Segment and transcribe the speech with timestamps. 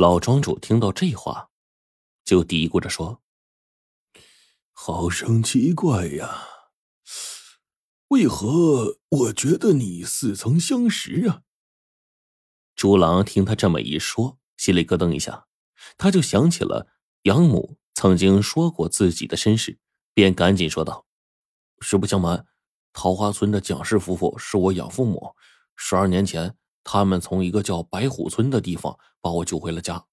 [0.00, 1.50] 老庄主听到这话，
[2.24, 3.20] 就嘀咕着说
[4.72, 6.48] ：“好生奇怪呀，
[8.08, 11.42] 为何我觉得你似曾相识啊？”
[12.74, 15.46] 朱郎听他这么一说，心里咯噔一下，
[15.98, 16.88] 他就想起了
[17.24, 19.78] 养母曾经说过自己的身世，
[20.14, 21.04] 便赶紧说道
[21.80, 22.46] ：“实不相瞒，
[22.94, 25.36] 桃花村的蒋氏夫妇是我养父母。
[25.76, 26.56] 十二年前，
[26.92, 30.06] 他们从一个叫白虎村的地方把我救回了家。”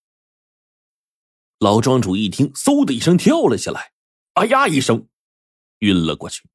[1.58, 3.94] 老庄主一听，嗖的一声跳了起来
[4.38, 5.08] ，“哎呀！”一声，
[5.80, 6.48] 晕了过去。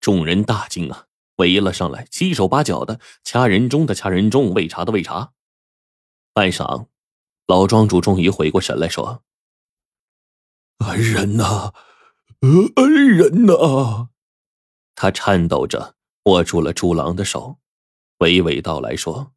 [0.00, 1.06] 众人大惊啊，
[1.38, 5.32] 围了上来，七手八脚的，掐人中的掐人中，喂茶的喂茶。
[6.32, 6.86] 半晌，
[7.48, 9.24] 老庄主终于回过神来说
[10.78, 11.74] ：“恩人呐，
[12.76, 14.10] 恩人呐！”
[14.94, 17.58] 他颤抖着握住了朱郎的手，
[18.18, 19.32] 娓娓道来说：“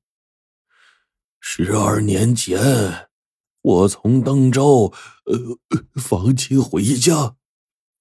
[1.45, 3.09] 十二年前。”
[3.61, 4.93] 我从登州，
[5.25, 5.57] 呃，
[5.95, 7.35] 放亲回家，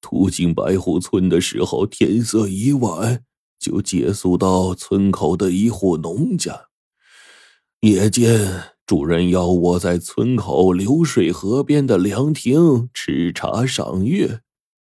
[0.00, 3.24] 途经白虎村的时候，天色已晚，
[3.58, 6.66] 就借宿到村口的一户农家。
[7.80, 14.40] 夜间，主人邀我在村口流水河边的凉亭吃茶赏月。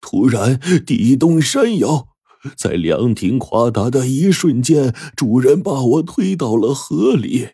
[0.01, 2.09] 突然地动山摇，
[2.57, 7.51] 在凉亭垮塌的一瞬间，主人把我推到了河里。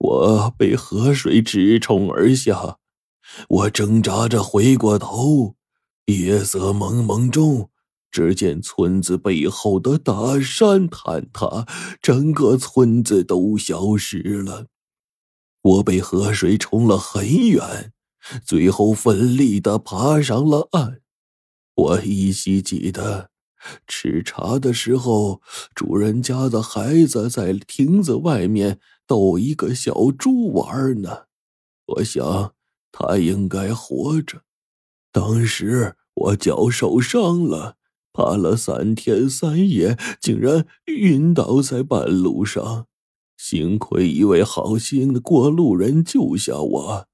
[0.00, 2.78] 我被河水直冲而下，
[3.48, 5.56] 我挣扎着回过头，
[6.06, 7.70] 夜色蒙蒙中，
[8.10, 11.66] 只见村子背后的大山坍塌，
[12.00, 14.66] 整个村子都消失了。
[15.62, 17.92] 我被河水冲了很远，
[18.42, 21.02] 最后奋力的爬上了岸。
[21.74, 23.30] 我依稀记得，
[23.86, 25.40] 吃茶的时候，
[25.74, 28.80] 主人家的孩子在亭子外面。
[29.06, 31.24] 逗一个小猪玩呢，
[31.84, 32.54] 我想
[32.92, 34.42] 他应该活着。
[35.10, 37.74] 当时我脚受伤了，
[38.12, 42.86] 爬了三天三夜，竟然晕倒在半路上。
[43.36, 47.08] 幸亏一位好心的过路人救下我，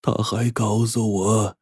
[0.00, 1.56] 他还告诉我，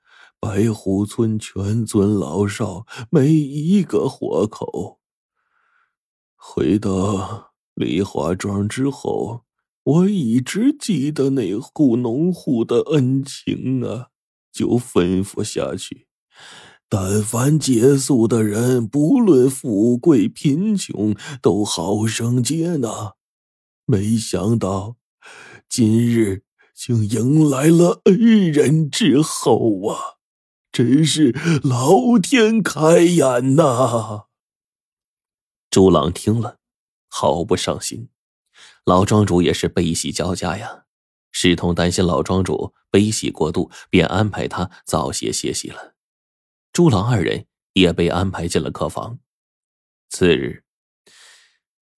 [0.44, 5.00] 白虎村全村老少没一个活口。
[6.37, 9.44] 回到梨花庄之后。
[9.84, 14.09] 我一直记得那户农户的恩情啊，
[14.50, 16.06] 就吩咐下去：
[16.88, 23.12] 但凡借宿的人，不论富贵贫穷，都好生接纳。
[23.84, 24.97] 没想到，
[25.69, 26.44] 今日
[26.75, 30.13] 竟迎来了恩人之后啊！
[30.74, 34.24] 真是老天开眼呐！
[35.70, 36.58] 朱朗听了，
[37.08, 38.08] 毫不伤心。
[38.84, 40.86] 老庄主也是悲喜交加呀，
[41.30, 45.94] 侍童担心老庄主悲喜过度，便安排他早些歇息了。
[46.72, 49.20] 朱郎二人也被安排进了客房。
[50.10, 50.64] 次日，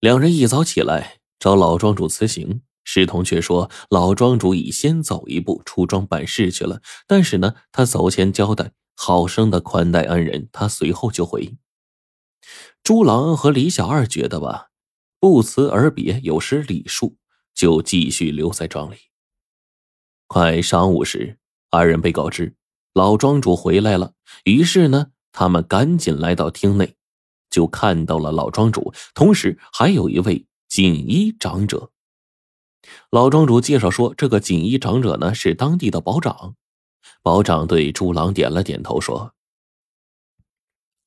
[0.00, 6.80] 两人一早起来找老庄主辞行，侍童却说老庄主已先走一步出庄办事去了。
[7.06, 11.58] 但是呢，他走前交代好生的宽待恩人，他随后就回。
[12.82, 14.68] 朱郎和李小二觉得吧。
[15.18, 17.16] 不辞而别，有失礼数，
[17.54, 18.96] 就继续留在庄里。
[20.28, 21.38] 快晌午时，
[21.70, 22.54] 二人被告知
[22.92, 24.12] 老庄主回来了。
[24.44, 26.94] 于是呢，他们赶紧来到厅内，
[27.50, 31.90] 就看到了老庄主，同时还有一位锦衣长者。
[33.10, 36.54] 老庄主介绍说，这个锦衣长者呢是当地的保长。
[37.22, 39.32] 保长对朱郎点了点头，说：“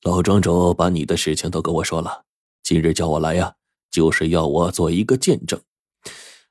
[0.02, 2.24] 老庄主把你的事情都跟我说了，
[2.62, 3.54] 今日叫我来呀。”
[3.90, 5.60] 就是要我做一个见证，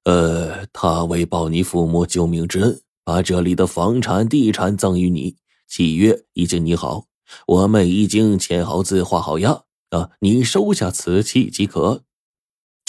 [0.03, 7.05] 呃，他为报你父母救命之恩，把这里的房产、地产赠与你，契约已经拟好，
[7.47, 12.03] 我们已经签好字、画好押啊，你收下此契即可。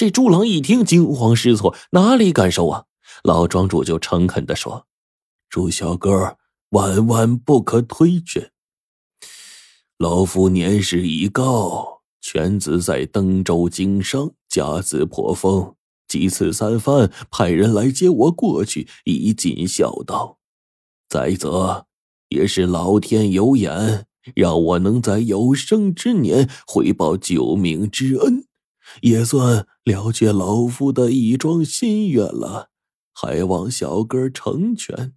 [0.01, 2.85] 这朱郎一听，惊慌失措，哪里敢收啊？
[3.23, 4.87] 老庄主就诚恳的说
[5.51, 6.39] ：“朱小哥，
[6.71, 8.51] 万万不可推却，
[9.99, 15.75] 老夫年事已高。”犬子在登州经商，家资颇丰，
[16.09, 20.39] 几次三番派人来接我过去，以尽孝道。
[21.11, 21.85] 再则，
[22.31, 28.47] 也是老天有眼，让我能在有生之年回报救命之恩，
[29.03, 32.71] 也算了却老夫的一桩心愿了。
[33.13, 35.15] 还望小哥成全。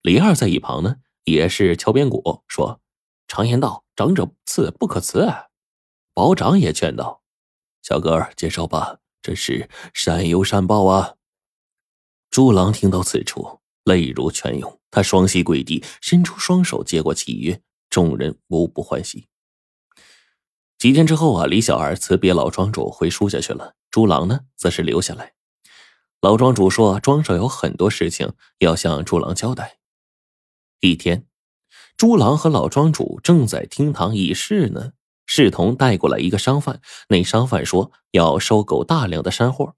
[0.00, 2.80] 李二在一旁呢，也是敲边鼓说
[3.28, 5.28] ：“常言道，长者赐不可辞。”
[6.14, 7.22] 保长也劝道
[7.82, 11.16] ：“小哥接受吧，这是善有善报啊。”
[12.30, 14.80] 朱郎听到此处，泪如泉涌。
[14.90, 17.60] 他双膝跪地，伸出双手接过契约，
[17.90, 19.28] 众人无不欢喜。
[20.80, 25.34] 几天之后啊，李小二辞别老庄主回舒家去了，朱郎呢，则是留下来。
[26.22, 29.76] 老庄主说，庄上有很多事情要向朱郎交代。
[30.80, 31.26] 一天，
[31.98, 34.92] 朱郎和老庄主正在厅堂议事呢，
[35.26, 39.74] 侍童带过来一个商贩，那商贩说要收购大量的山货。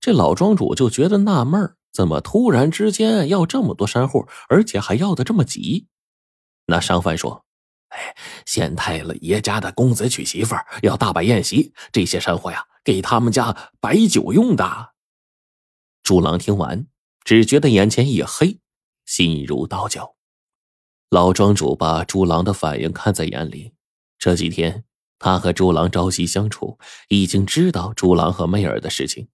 [0.00, 5.88] 这老庄主就觉得纳闷怎么突然之间要这么多山货，而且还要的这么急？
[6.64, 7.44] 那商贩说
[7.88, 8.16] ：“哎，
[8.56, 14.94] 县太了爷家的公子娶媳妇儿要大摆宴席，这些山货呀，给他们家摆酒用的。”
[16.02, 16.86] 朱郎听完，
[17.22, 18.60] 只觉得眼前一黑，
[19.04, 20.14] 心如刀绞。
[21.10, 23.74] 老庄主把朱郎的反应看在眼里，
[24.18, 24.84] 这几天
[25.18, 29.28] 他和朱郎朝夕相处，已经知道朱郎和妹儿的事情，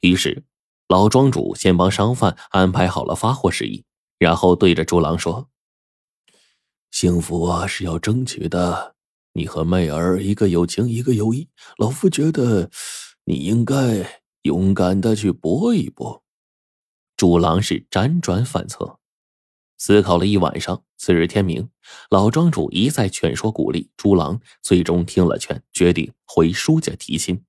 [0.00, 0.44] 于是。
[0.86, 3.84] 老庄主先帮商贩安排好了发货事宜，
[4.18, 5.48] 然后对着朱郎说
[7.04, 8.94] ：“幸福啊是要争取的，
[9.34, 11.50] 你和妹儿一个有情，一个有义。
[11.76, 12.70] 老夫觉得
[13.26, 16.22] 你应该勇敢的去搏一搏。”
[17.14, 19.00] 朱郎是辗转反侧，
[19.76, 20.82] 思考了一晚上。
[20.96, 21.68] 次日天明，
[22.08, 27.44] 老庄主一再劝说鼓励，朱郎最终听了劝，决定回舒家提亲。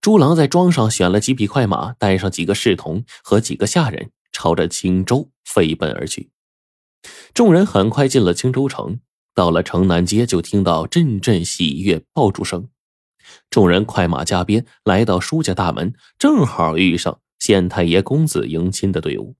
[0.00, 6.32] 朱郎在庄上选了几匹快马，带上几个侍童和几个下人，朝着青州飞奔而去。
[7.36, 8.98] 众人很快进了青州城，
[9.34, 12.70] 到了城南街，就听到阵阵喜悦爆竹声。
[13.50, 19.36] 众人快马加鞭来到舒家大门，正好遇上县太爷公子迎亲的队伍。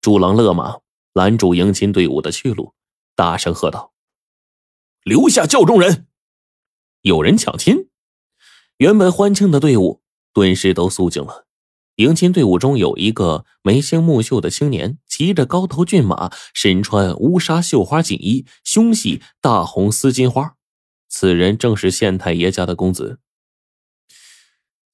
[0.00, 0.78] 朱郎勒马
[1.12, 2.72] 拦住迎亲队伍的去路，
[3.14, 3.92] 大声喝道
[5.04, 6.06] ：“留下教众人！
[7.02, 7.90] 有人抢亲！”
[8.80, 10.00] 原本欢庆的队伍
[10.32, 11.46] 顿时都肃静了。
[11.96, 20.54] 迎亲队伍中有一个眉清目秀的青年，骑着高头骏马，身穿乌纱绣花锦衣，胸系大红丝巾花。
[21.10, 23.18] 此人正是县太爷家的公子。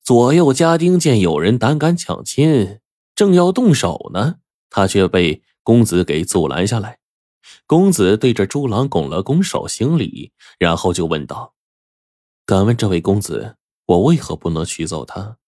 [0.03, 2.81] 左右家丁见有人胆敢抢亲，
[3.15, 4.39] 正要动手呢，
[4.69, 6.99] 他却被公子给阻拦下来。
[7.69, 11.55] 公子对着朱郎拱了拱手行礼，然后就问道
[12.45, 15.39] ：“敢问这位公子？”我为何不能娶走她？